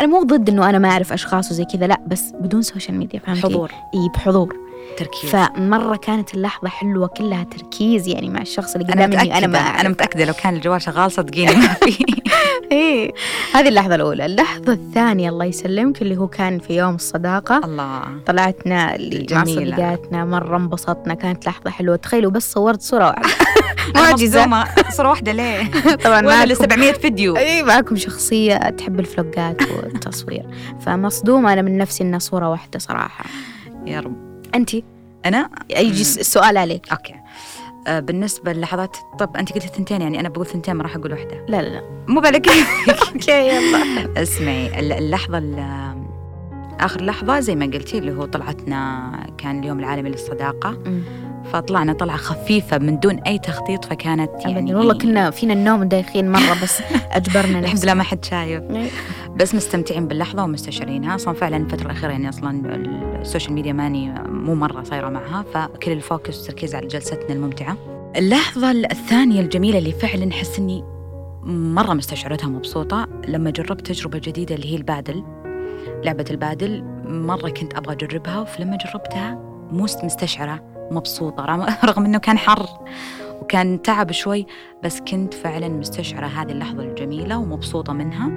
أنا 0.00 0.06
مو 0.06 0.22
ضد 0.22 0.48
إنه 0.48 0.70
أنا 0.70 0.78
ما 0.78 0.88
أعرف 0.90 1.12
أشخاص 1.12 1.50
وزي 1.50 1.64
كذا 1.64 1.86
لا 1.86 2.00
بس 2.06 2.32
بدون 2.40 2.62
social 2.62 2.98
media 2.98 3.20
فهمتي؟ 3.20 3.40
حضور. 3.42 3.70
إي 3.94 4.08
بحضور. 4.14 4.56
تركيز. 4.98 5.30
فمرة 5.30 5.96
كانت 5.96 6.34
اللحظة 6.34 6.68
حلوة 6.68 7.06
كلها 7.06 7.44
تركيز 7.44 8.08
يعني 8.08 8.28
مع 8.30 8.40
الشخص 8.40 8.74
اللي 8.74 8.86
قدامي 8.92 9.04
أنا 9.38 9.46
ما 9.46 9.58
أعرف. 9.58 9.80
أنا 9.80 9.88
متأكدة 9.88 10.24
لو 10.24 10.32
كان 10.42 10.56
الجوال 10.56 10.82
شغال 10.82 11.12
صدقيني 11.12 11.56
ما 11.56 11.68
في. 11.74 11.98
إيه 12.72 13.12
هذه 13.54 13.68
اللحظة 13.68 13.94
الأولى. 13.94 14.26
اللحظة 14.26 14.72
الثانية 14.72 15.28
الله 15.28 15.44
يسلمك 15.44 16.02
اللي 16.02 16.16
هو 16.16 16.28
كان 16.28 16.58
في 16.58 16.76
يوم 16.76 16.94
الصداقة. 16.94 17.58
الله. 17.64 18.02
طلعتنا 18.26 18.96
مع 19.32 19.44
صديقاتنا 19.44 20.24
مرة 20.24 20.56
انبسطنا. 20.56 21.14
كانت 21.14 21.46
لحظة 21.46 21.70
حلوة. 21.70 21.96
تخيلوا 21.96 22.30
بس 22.30 22.52
صورت 22.52 22.82
صورة 22.82 23.06
واحدة. 23.06 23.28
معجزة 23.94 24.64
صورة 24.90 25.08
واحدة 25.08 25.32
ليه؟ 25.32 25.70
طبعا 26.04 26.26
ولا 26.26 26.54
700 26.54 26.92
فيديو. 26.92 27.36
إي 27.36 27.62
معكم 27.62 27.96
شخصية 27.96 28.56
تحب 28.56 29.00
الفلوجات 29.00 29.62
والتصوير. 29.62 30.46
فمصدومة 30.86 31.52
أنا 31.52 31.62
من 31.62 31.78
نفسي 31.78 32.04
إنها 32.04 32.18
صورة 32.18 32.48
واحدة 32.50 32.78
صراحة. 32.78 33.24
يا 33.86 34.00
رب. 34.00 34.16
أنت 34.54 34.70
أنا؟ 35.26 35.50
يجي 35.70 36.02
السؤال 36.02 36.56
عليك. 36.56 36.92
okay. 36.92 37.14
بالنسبة 37.86 38.52
للحظات 38.52 38.96
طب 39.18 39.36
أنت 39.36 39.52
قلتي 39.52 39.68
ثنتين 39.68 40.02
يعني 40.02 40.20
أنا 40.20 40.28
بقول 40.28 40.46
ثنتين 40.46 40.74
ما 40.74 40.82
راح 40.82 40.96
أقول 40.96 41.12
واحدة. 41.12 41.44
لا 41.48 41.62
لا 41.62 41.68
لا. 41.68 41.82
مو 42.08 42.20
بالك 42.20 42.48
okay 43.14 43.48
يلا. 43.48 44.22
اسمعي 44.22 44.80
اللحظة 44.98 45.38
آخر 46.80 47.02
لحظة 47.04 47.40
زي 47.40 47.54
ما 47.56 47.66
قلتي 47.66 47.98
اللي 47.98 48.12
هو 48.12 48.24
طلعتنا 48.24 49.10
كان 49.38 49.58
اليوم 49.60 49.78
العالمي 49.78 50.10
للصداقة. 50.10 50.78
فطلعنا 51.52 51.92
طلعة 51.92 52.16
خفيفة 52.16 52.78
من 52.78 53.00
دون 53.00 53.18
أي 53.18 53.38
تخطيط 53.38 53.84
فكانت 53.84 54.30
يعني 54.46 54.74
والله 54.74 54.98
كنا 54.98 55.30
فينا 55.30 55.52
النوم 55.52 55.84
دايخين 55.84 56.32
مرة 56.32 56.62
بس 56.62 56.82
أجبرنا 57.12 57.58
الحمد 57.58 57.84
لله 57.84 57.94
ما 57.94 58.02
حد 58.02 58.24
شايف. 58.24 58.62
إيه. 58.70 58.90
بس 59.36 59.54
مستمتعين 59.54 60.08
باللحظة 60.08 60.44
ومستشعرينها. 60.44 61.14
أصلا 61.14 61.34
فعلا 61.34 61.56
الفترة 61.56 61.86
الأخيرة 61.86 62.10
يعني 62.10 62.28
أصلا 62.28 62.66
ال 63.20 63.25
social 63.25 63.52
media 63.52 63.72
ماني 63.72 64.14
مو 64.28 64.54
مرة 64.54 64.82
صايرة 64.82 65.08
معها 65.08 65.44
فكل 65.54 65.92
ال 65.92 66.00
focus 66.00 66.38
والتركيز 66.38 66.74
على 66.74 66.86
جلستنا 66.86 67.32
الممتعة. 67.32 67.76
اللحظة 68.16 68.70
الثانية 68.70 69.40
الجميلة 69.40 69.78
اللي 69.78 69.92
فعلا 69.92 70.30
أحس 70.30 70.58
إني 70.58 70.84
مرة 71.44 71.94
مستشعرتها 71.94 72.46
مبسوطة 72.48 73.08
لما 73.28 73.50
جربت 73.50 73.86
تجربة 73.86 74.18
جديدة 74.18 74.54
اللي 74.54 74.72
هي 74.72 74.76
البادل. 74.76 75.24
لعبة 76.04 76.24
البادل 76.30 76.84
مرة 77.04 77.48
كنت 77.48 77.74
أبغى 77.74 77.92
أجربها 77.94 78.44
فلما 78.44 78.76
جربتها 78.76 79.34
مو 79.70 79.82
مستشعرة. 79.82 80.77
مبسوطة 80.90 81.44
رغم 81.84 82.04
أنه 82.04 82.18
كان 82.18 82.38
حر 82.38 82.66
وكان 83.42 83.82
تعب 83.82 84.12
شوي 84.12 84.46
بس 84.84 85.00
كنت 85.00 85.34
فعلا 85.34 85.68
مستشعرة 85.68 86.26
هذه 86.26 86.50
اللحظة 86.50 86.82
الجميلة 86.82 87.38
ومبسوطة 87.38 87.92
منها 87.92 88.30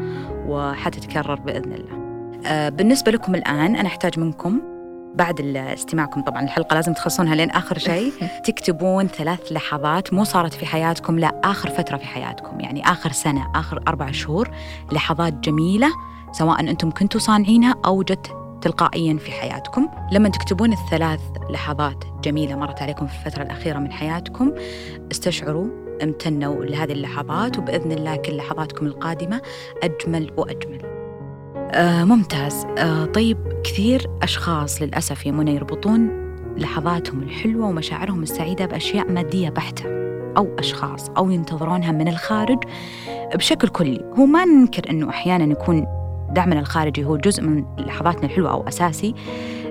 وحتتكرر 0.48 1.36
بإذن 1.36 1.74
الله. 1.74 2.02
آه، 2.46 2.70
بالنسبة 2.70 3.12
لكم 3.12 3.36
الآن 3.36 3.76
أنا 3.76 3.88
أحتاج 3.88 4.20
منكم 4.20 4.62
بعد 5.16 5.58
استماعكم 5.58 6.22
طبعا 6.22 6.44
الحلقة 6.44 6.74
لازم 6.74 6.94
تخلصونها 6.94 7.36
لين 7.36 7.50
آخر 7.52 7.78
شيء. 7.78 8.12
تكتبون 8.48 9.08
ثلاث 9.08 9.52
لحظات 9.52 10.14
مو 10.14 10.24
صارت 10.24 10.54
في 10.54 10.66
حياتكم 10.66 11.20
لا 11.20 11.42
آخر 11.44 11.70
فترة 11.70 11.98
في 11.98 12.06
حياتكم 12.06 12.60
يعني 12.60 12.92
آخر 12.92 13.12
سنة 13.12 13.52
آخر 13.56 13.84
أربع 13.88 14.12
شهور 14.12 14.50
لحظات 14.92 15.34
جميلة 15.34 15.88
سواء 16.32 16.60
أنتم 16.60 16.92
كنتوا 16.92 17.20
صانعينها 17.20 17.76
أو 17.86 18.04
جت 18.04 18.41
تلقائيا 18.62 19.18
في 19.18 19.32
حياتكم. 19.32 19.88
لما 20.12 20.30
تكتبون 20.30 20.74
الثلاث 20.74 21.22
لحظات 21.50 22.04
جميلة 22.24 22.56
مرت 22.56 22.82
عليكم 22.82 23.08
في 23.08 23.14
الفترة 23.26 23.44
الأخيرة 23.44 23.80
من 23.80 23.92
حياتكم 23.92 24.52
استشعروا 25.12 25.68
امتنوا 26.04 26.66
لهذه 26.66 26.92
اللحظات 26.92 27.58
وبإذن 27.58 27.92
الله 27.92 28.16
كل 28.16 28.38
لحظاتكم 28.38 28.86
القادمة 28.86 29.42
أجمل 29.84 30.32
وأجمل. 30.38 30.82
آه 31.74 32.04
ممتاز. 32.04 32.66
آه 32.78 33.06
طيب 33.06 33.38
كثير 33.64 34.08
أشخاص 34.22 34.82
للأسف 34.82 35.28
منى 35.28 35.56
يربطون 35.56 36.22
لحظاتهم 36.58 37.24
الحلوة 37.24 37.68
ومشاعرهم 37.68 38.24
السعيدة 38.24 38.66
بأشياء 38.66 39.12
مادية 39.12 39.50
بحتة 39.50 39.86
أو 40.38 40.56
أشخاص 40.60 41.10
أو 41.10 41.32
ينتظرونها 41.32 41.92
من 41.92 42.08
الخارج 42.08 42.64
بشكل 43.36 43.68
كلي. 43.68 44.06
هو 44.20 44.26
ما 44.26 44.46
ننكر 44.46 44.90
أنه 44.90 45.10
أحيانا 45.10 45.52
يكون 45.52 46.01
دعمنا 46.34 46.60
الخارجي 46.60 47.06
هو 47.06 47.18
جزء 47.18 47.44
من 47.44 47.66
لحظاتنا 47.78 48.26
الحلوة 48.26 48.52
أو 48.52 48.68
أساسي 48.68 49.16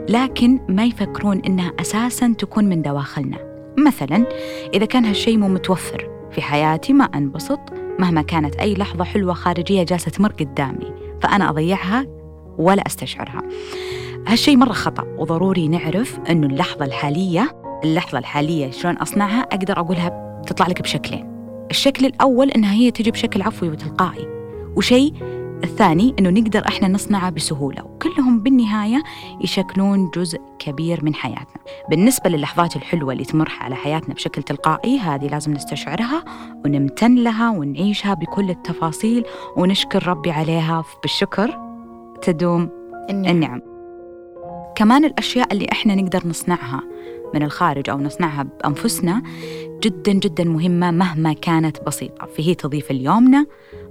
لكن 0.08 0.60
ما 0.68 0.84
يفكرون 0.84 1.40
إنها 1.40 1.72
أساسا 1.80 2.34
تكون 2.38 2.64
من 2.64 2.82
دواخلنا. 2.82 3.38
مثلا 3.78 4.26
إذا 4.74 4.86
كان 4.86 5.04
هالشيء 5.04 5.38
مو 5.38 5.48
متوفر 5.48 6.10
في 6.32 6.42
حياتي 6.42 6.92
ما 6.92 7.04
أنبسط. 7.04 7.60
مهما 7.98 8.22
كانت 8.22 8.54
أي 8.54 8.74
لحظة 8.74 9.04
حلوة 9.04 9.34
خارجية 9.34 9.82
جالسة 9.82 10.10
تمر 10.10 10.32
قدامي 10.32 10.92
فأنا 11.22 11.50
أضيعها 11.50 12.06
ولا 12.58 12.82
أستشعرها. 12.86 13.42
هالشيء 14.26 14.56
مرة 14.56 14.72
خطأ 14.72 15.04
وضروري 15.18 15.68
نعرف 15.68 16.18
أنه 16.30 16.46
اللحظة 16.46 16.84
الحالية 16.84 17.56
اللحظة 17.84 18.18
الحالية 18.18 18.70
شلون 18.70 18.96
أصنعها 18.96 19.40
أقدر 19.40 19.78
أقولها 19.80 20.42
تطلع 20.46 20.66
لك 20.66 20.82
بشكلين. 20.82 21.30
الشكل 21.70 22.06
الأول 22.06 22.50
أنها 22.50 22.72
هي 22.72 22.90
تجي 22.90 23.10
بشكل 23.10 23.42
عفوي 23.42 23.68
وتلقائي 23.68 24.28
وشيء 24.76 25.12
الثاني 25.64 26.14
أنه 26.18 26.30
نقدر 26.30 26.68
إحنا 26.68 26.88
نصنعه 26.88 27.30
بسهولة 27.30 27.84
وكلهم 27.84 28.40
بالنهاية 28.40 29.02
يشكلون 29.40 30.10
جزء 30.14 30.40
كبير 30.58 31.04
من 31.04 31.14
حياتنا. 31.14 31.62
بالنسبة 31.90 32.30
للحظات 32.30 32.76
الحلوة 32.76 33.12
اللي 33.12 33.24
تمر 33.24 33.52
على 33.60 33.74
حياتنا 33.74 34.14
بشكل 34.14 34.42
تلقائي 34.42 34.98
هذه 34.98 35.26
لازم 35.26 35.52
نستشعرها 35.52 36.24
ونمتن 36.64 37.14
لها 37.14 37.50
ونعيشها 37.50 38.14
بكل 38.14 38.50
التفاصيل 38.50 39.24
ونشكر 39.56 40.08
ربي 40.08 40.30
عليها 40.30 40.84
بالشكر. 41.02 41.58
تدوم 42.22 42.68
النعم, 43.10 43.34
النعم. 43.34 43.60
كمان 44.76 45.04
الأشياء 45.04 45.52
اللي 45.52 45.66
إحنا 45.72 45.94
نقدر 45.94 46.28
نصنعها 46.28 46.82
من 47.34 47.42
الخارج 47.42 47.90
أو 47.90 47.98
نصنعها 47.98 48.42
بأنفسنا 48.42 49.22
جدا 49.82 50.12
جدا 50.12 50.44
مهمة 50.44 50.90
مهما 50.90 51.32
كانت 51.32 51.84
بسيطة. 51.86 52.26
فهي 52.26 52.54
تضيف 52.54 52.90
ليومنا 52.92 53.46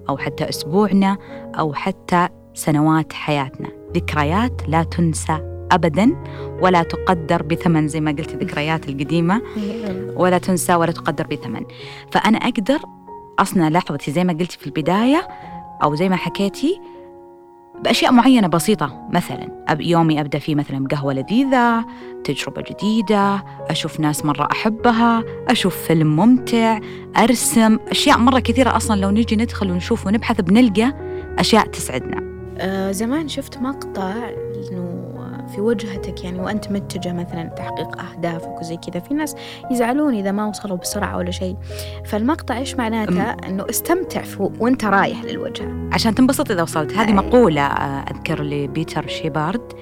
أو 0.10 0.18
حتى 0.18 0.50
أسبوعنا 0.50 1.18
أو 1.60 1.74
حتى 1.74 2.28
سنوات 2.54 3.14
حياتنا. 3.14 3.70
ذكريات 3.96 4.62
لا 4.68 4.84
تنسى 4.84 5.66
أبدا 5.72 6.24
ولا 6.62 6.84
تقدر 6.84 7.44
بثمن 7.44 7.88
زي 7.88 8.02
ما 8.02 8.12
قلت 8.12 8.34
الذكريات 8.34 8.90
القديمة. 8.90 9.42
ولا 10.22 10.38
تنسى 10.38 10.76
ولا 10.76 10.92
تقدر 10.92 11.28
بثمن. 11.28 11.66
فأنا 12.12 12.38
أقدر 12.38 12.80
أصنع 13.40 13.70
لحظتي 13.70 14.12
زي 14.12 14.24
ما 14.24 14.34
قلتي 14.34 14.58
في 14.58 14.68
البداية 14.68 15.28
أو 15.84 15.96
زي 15.96 16.10
ما 16.10 16.16
حكيتي 16.16 16.82
بأشياء 17.84 18.12
معينة 18.12 18.48
بسيطة. 18.48 19.08
مثلا 19.12 19.66
يومي 19.80 20.22
أبدأ 20.22 20.40
فيه 20.40 20.56
مثلا 20.56 20.88
بقهوة 20.88 21.14
لذيذة 21.14 21.86
تجربة 22.24 22.64
جديدة 22.70 23.44
أشوف 23.70 24.00
ناس 24.00 24.26
مرة 24.26 24.48
أحبها 24.52 25.24
أشوف 25.48 25.78
فيلم 25.78 26.16
ممتع 26.16 26.80
أرسم. 27.18 27.78
أشياء 27.88 28.18
مرة 28.18 28.40
كثيرة 28.40 28.76
أصلا 28.76 29.02
لو 29.02 29.10
نجي 29.10 29.36
ندخل 29.36 29.72
ونشوف 29.72 30.08
ونبحث 30.08 30.42
بنلقى 30.42 30.94
أشياء 31.40 31.66
تسعدنا. 31.66 32.30
آه 32.58 32.92
زمان 32.92 33.28
شفت 33.28 33.58
مقطع 33.58 34.14
إنه 34.72 35.06
في 35.56 35.62
وجهتك 35.62 36.24
يعني 36.24 36.40
وأنت 36.40 36.72
متجه 36.72 37.14
مثلا 37.14 37.44
تحقيق 37.44 38.02
أهدافك 38.02 38.60
وزي 38.60 38.78
كذا. 38.78 39.00
في 39.00 39.14
ناس 39.14 39.36
يزعلون 39.72 40.14
إذا 40.14 40.32
ما 40.32 40.46
وصلوا 40.46 40.78
بسرعة 40.78 41.18
ولا 41.18 41.32
شيء. 41.32 41.56
فالمقطع 42.06 42.58
إيش 42.58 42.76
معناته؟ 42.76 43.22
إنه 43.22 43.66
استمتع 43.70 44.22
وأنت 44.60 44.86
رايح 44.86 45.24
للوجهة 45.24 45.90
عشان 45.94 46.16
تنبسط 46.16 46.52
إذا 46.52 46.62
وصلت. 46.62 46.94
هذه 46.94 47.14
مقولة 47.14 47.62
آه، 47.62 48.06
أذكر 48.12 48.44
لبيتر 48.44 49.08
شيبارد 49.08 49.74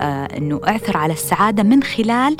آه 0.00 0.24
إنه 0.24 0.60
اعثر 0.68 0.96
على 0.96 1.12
السعادة 1.12 1.62
من 1.62 1.82
خلال 1.82 2.36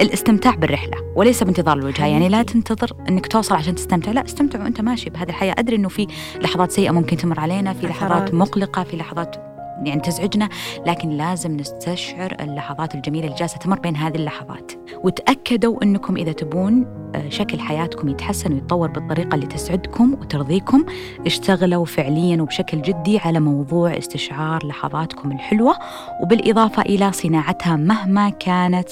الاستمتاع 0.00 0.54
بالرحلة 0.54 0.96
وليس 1.16 1.42
بانتظار 1.42 1.78
الوجهة. 1.78 2.06
يعني 2.06 2.28
لا 2.28 2.42
تنتظر 2.42 2.92
إنك 3.08 3.26
توصل 3.26 3.54
عشان 3.54 3.74
تستمتع. 3.74 4.12
لا 4.12 4.24
استمتع 4.24 4.62
وأنت 4.62 4.80
ماشي 4.80 5.10
بهذه 5.10 5.28
الحياة. 5.28 5.54
أدري 5.58 5.76
إنه 5.76 5.88
في 5.88 6.06
لحظات 6.40 6.70
سيئة 6.70 6.90
ممكن 6.90 7.16
تمر 7.16 7.40
علينا 7.40 7.72
في 7.72 7.86
لحظات 7.86 8.34
مقلقة 8.34 8.82
في 8.82 8.96
لحظات 8.96 9.49
يعني 9.86 10.00
تزعجنا 10.00 10.48
لكن 10.86 11.08
لازم 11.10 11.56
نستشعر 11.56 12.36
اللحظات 12.40 12.94
الجميلة 12.94 13.26
اللي 13.26 13.38
جالسة 13.38 13.58
تمر 13.58 13.78
بين 13.78 13.96
هذه 13.96 14.16
اللحظات. 14.16 14.72
وتأكدوا 15.04 15.82
أنكم 15.82 16.16
إذا 16.16 16.32
تبون 16.32 17.00
آه، 17.14 17.28
شكل 17.28 17.60
حياتكم 17.60 18.08
يتحسن 18.08 18.52
ويتطور 18.52 18.88
بالطريقة 18.88 19.34
اللي 19.34 19.46
تسعدكم 19.46 20.12
وترضيكم. 20.12 20.84
اشتغلوا 21.26 21.84
فعليا 21.84 22.42
وبشكل 22.42 22.82
جدي 22.82 23.18
على 23.18 23.40
موضوع 23.40 23.98
استشعار 23.98 24.66
لحظاتكم 24.66 25.32
الحلوة 25.32 25.74
وبالإضافة 26.22 26.82
إلى 26.82 27.12
صناعتها 27.12 27.76
مهما 27.76 28.30
كانت 28.30 28.88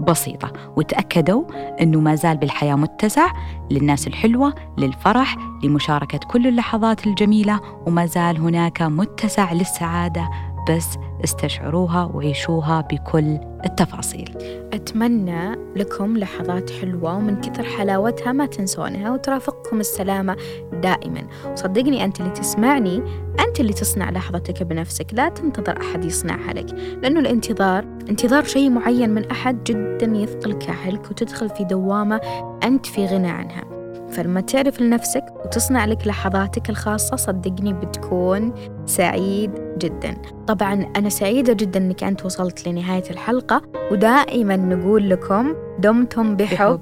بسيطة. 0.00 0.52
وتأكدوا 0.76 1.44
أنه 1.80 2.00
ما 2.00 2.14
زال 2.14 2.36
بالحياة 2.36 2.74
متسع 2.74 3.32
للناس 3.70 4.06
الحلوة 4.06 4.54
للفرح 4.78 5.36
لمشاركة 5.64 6.18
كل 6.18 6.46
اللحظات 6.46 7.06
الجميلة 7.06 7.60
وما 7.86 8.06
زال 8.06 8.38
هناك 8.38 8.82
متسع 8.82 9.52
للسعادة 9.52 10.51
بس 10.70 10.98
استشعروها 11.24 12.04
وعيشوها 12.14 12.80
بكل 12.80 13.38
التفاصيل. 13.64 14.30
أتمنى 14.72 15.56
لكم 15.76 16.18
لحظات 16.18 16.70
حلوة 16.70 17.16
ومن 17.16 17.40
كثر 17.40 17.62
حلاوتها 17.62 18.32
ما 18.32 18.46
تنسونها 18.46 19.10
وترافقكم 19.10 19.80
السلامة 19.80 20.36
دائما. 20.72 21.22
وصدقني 21.52 22.04
أنت 22.04 22.20
اللي 22.20 22.30
تسمعني 22.30 23.02
أنت 23.48 23.60
اللي 23.60 23.72
تصنع 23.72 24.10
لحظتك 24.10 24.62
بنفسك 24.62 25.06
لا 25.12 25.28
تنتظر 25.28 25.80
أحد 25.80 26.04
يصنعها 26.04 26.52
لك. 26.52 26.72
لأنه 27.02 27.20
الانتظار 27.20 27.84
انتظار 28.08 28.44
شيء 28.44 28.70
معين 28.70 29.10
من 29.10 29.30
أحد 29.30 29.64
جدا 29.64 30.06
يثقل 30.06 30.52
كاحلك 30.52 31.10
وتدخل 31.10 31.48
في 31.48 31.64
دوامة 31.64 32.20
أنت 32.64 32.86
في 32.86 33.06
غنى 33.06 33.30
عنها. 33.30 33.71
فلما 34.12 34.40
تعرف 34.40 34.80
لنفسك 34.80 35.24
وتصنع 35.44 35.84
لك 35.84 36.06
لحظاتك 36.06 36.70
الخاصة 36.70 37.16
صدقني 37.16 37.72
بتكون 37.72 38.54
سعيد 38.86 39.50
جدا. 39.78 40.16
طبعا 40.46 40.92
أنا 40.96 41.08
سعيدة 41.08 41.52
جدا 41.52 41.80
أنك 41.80 42.04
أنت 42.04 42.24
وصلت 42.24 42.68
لنهاية 42.68 43.10
الحلقة 43.10 43.62
ودائما 43.92 44.56
نقول 44.56 45.10
لكم 45.10 45.54
دمتم 45.78 46.36
بحب, 46.36 46.56
بحب. 46.56 46.80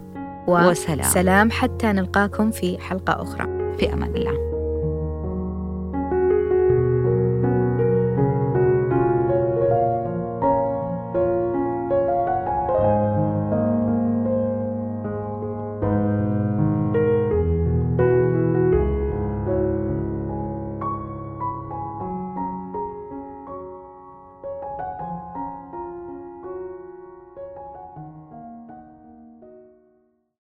وسلام. 0.49 1.03
سلام. 1.03 1.51
حتى 1.51 1.87
نلقاكم 1.87 2.51
في 2.51 2.79
حلقة 2.79 3.23
أخرى. 3.23 3.47
في 3.79 3.93
أمان 3.93 4.15
الله. 4.17 4.50